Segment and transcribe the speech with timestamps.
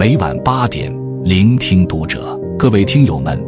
[0.00, 0.90] 每晚八点，
[1.24, 2.34] 聆听读者。
[2.58, 3.38] 各位听友们，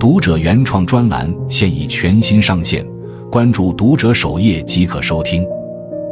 [0.00, 2.82] 读者原创专栏现已全新上线，
[3.30, 5.46] 关注读者首页即可收听。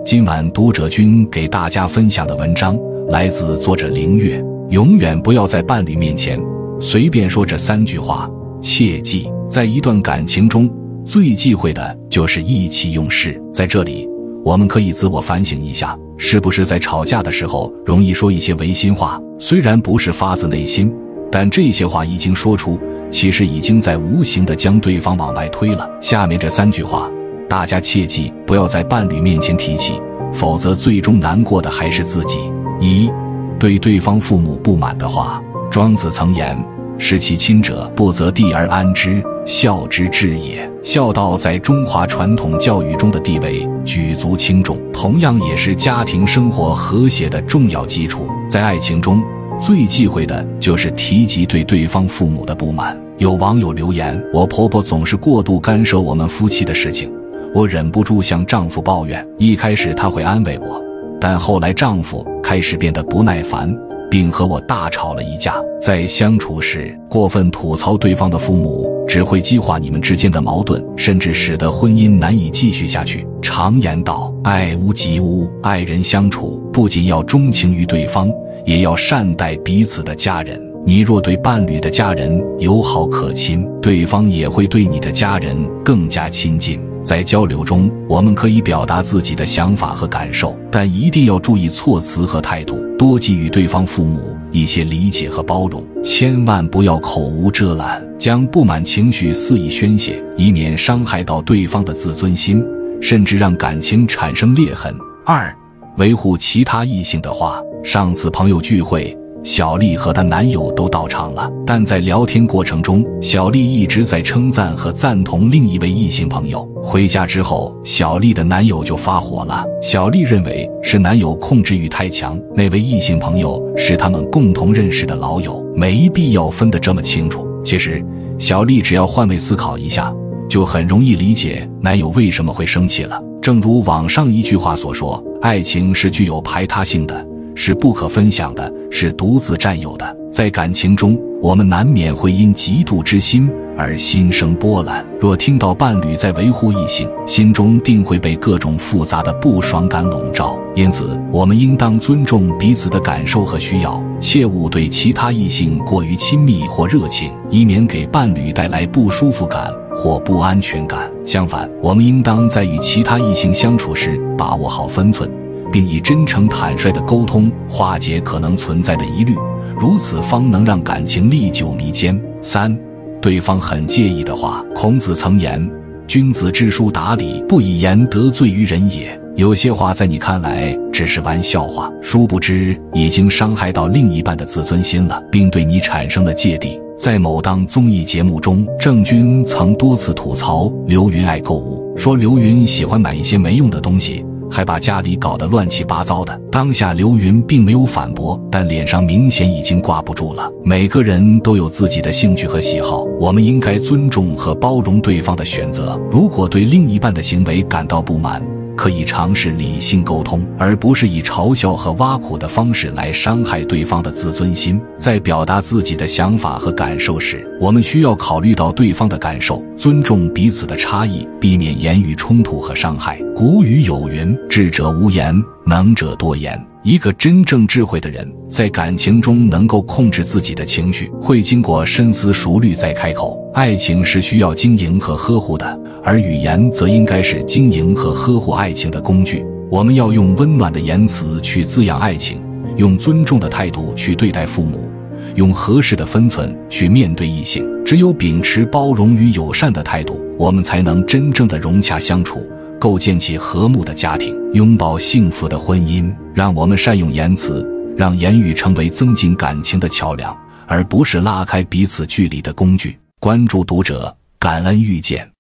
[0.05, 2.79] 今晚读者君给大家分享的文章
[3.09, 4.45] 来自作者凌月。
[4.69, 6.39] 永远不要在伴侣面前
[6.79, 10.71] 随便说这三句话，切记，在一段感情中
[11.07, 13.43] 最忌讳的就是意气用事。
[13.51, 14.07] 在这里。
[14.45, 19.21] 我们可以自我反省一下，是不是在吵架的时候容易说一些违心话？
[19.39, 20.93] 虽然不是发自内心，
[21.31, 22.79] 但这些话一经说出，
[23.11, 25.89] 其实已经在无形的将对方往外推了。
[26.01, 27.11] 下面这三句话，
[27.49, 30.01] 大家切记不要在伴侣面前提起，
[30.33, 32.39] 否则最终难过的还是自己。
[32.81, 33.11] 一，
[33.59, 36.57] 对对方父母不满的话，庄子曾言。
[36.99, 40.69] 视其亲者，不择地而安之，孝之至也。
[40.83, 48.27] 孝道在中华传统教育中的地位举足轻重，同样也是家庭生活和谐的重要基础。
[48.49, 49.23] 在爱情中
[49.59, 52.99] 最忌讳的就是提及对对方父母的不满。
[53.19, 57.13] 有网友留言：“我婆婆总是过度干涉我们夫妻的事情，
[57.55, 59.27] 我忍不住向丈夫抱怨。
[59.39, 60.83] 一开始她会安慰我，
[61.21, 63.75] 但后来丈夫开始变得不耐烦。”
[64.11, 65.55] 并和我大吵了一架。
[65.81, 73.27] 在相处时，过分吐槽对方的父母，只会激化你们之间的矛盾，甚至使得婚姻难以继续下去。
[73.43, 78.31] 常言道：“爱屋及乌。”爱人相处不仅要钟情于对方，
[78.65, 80.61] 也要善待彼此的家人。
[80.85, 86.81] 你若对伴侣的家人友好可亲，对方也会对你的家人更加亲近。
[87.07, 102.61] 在交流中，我们可以表达自己的想法和感受，但一定要注意措辞和态度，多给予对方父母一些理解和包容，千万不要口无遮拦，将不满情绪肆意宣泄，以免伤害到对方的自尊心，
[103.01, 104.93] 甚至让感情产生裂痕。
[105.25, 105.57] 二，
[105.99, 109.17] 维护其他异性的话，上次朋友聚会。
[109.47, 116.69] 小丽和她男友都到场了，但在聊天过程中，小丽一直在称赞和赞同另一位异性朋友。
[116.83, 119.65] 回家之后，小丽的男友就发火了。
[119.81, 127.47] 小丽认为是男友控制欲太强，那位异性朋友是他们共同认识的老友，没必要分得这么清楚。
[127.65, 128.05] 其实，
[128.41, 130.13] 小丽只要换位思考一下，
[130.49, 133.23] 就很容易理解男友为什么会生气了。
[133.41, 137.25] 正如网上一句话所说：“爱情是具有排他性的。”
[137.57, 140.17] 是不可分享的，是独自占有的。
[140.31, 145.05] 在感情中，我们难免会因嫉妒之心而心生波澜。
[145.19, 150.59] 若听到伴侣在维护异性，心中定会被各种复杂的不爽感笼罩。
[150.75, 161.11] 因此，我们应当尊重彼此的感受和需要，切勿对其他异性过于亲密或热情，以免给伴侣带来不舒服感或不安全感。
[161.25, 165.31] 相反，我们应当在与其他异性相处时把握好分寸。
[165.73, 169.35] 并以真诚坦率的沟通化解可能存在的疑虑，
[169.79, 172.21] 如此方能让感情历久弥坚。
[172.43, 172.77] 三，
[173.21, 175.71] 对方很介意的话，孔子曾言
[176.07, 186.81] ：“君子知书达理，不以言得罪于人也。”有些话在你看来只是玩笑话，殊不知已经伤害到另一半的自尊心了，并对你产生了芥蒂。
[186.99, 194.25] 在某档综艺节目中，郑钧曾多次吐槽刘云爱购物，说刘云喜欢买一些没用的东西。
[194.51, 196.41] 还把家里搞得乱七八糟的。
[196.51, 200.51] 当下刘云并没有反驳，但脸上明显已经挂不住了。
[200.65, 206.01] 每个人都有自己的兴趣和喜好，我们应该尊重和包容对方的选择。
[206.11, 208.43] 如果对另一半的行为感到不满，
[208.77, 214.81] 可以尝试理性沟通，而不是以嘲笑和挖苦的方式来伤害对方的自尊心。
[214.99, 223.19] 在表达自己的想法和感受时，我们需要考虑到对方的感受，尊重彼此的差异，避免言语冲突和伤害。
[223.35, 225.35] 古语有云：“智者无言，
[225.67, 233.37] 能者多言。”一个真正智慧的人，在感情中能够控制自己的情绪，会经过深思熟虑再开口。
[233.53, 239.45] 爱情是需要经营和呵护的，而语言则应该是经营和呵护爱情的工具。
[239.69, 242.41] 我们要用温暖的言辞去滋养爱情，
[242.77, 244.89] 用尊重的态度去对待父母，
[245.35, 247.67] 用合适的分寸去面对异性。
[247.85, 252.47] 只有秉持包容与友善的态度，我们才能真正的融洽相处。
[252.79, 256.09] 构建起和睦的家庭，拥抱幸福的婚姻。
[256.33, 257.67] 让我们善用言辞，
[257.97, 260.37] 让言语成为增进感情的桥梁，
[260.69, 262.97] 而不是拉开彼此距离的工具。
[263.19, 265.36] 关注读者，感恩遇见。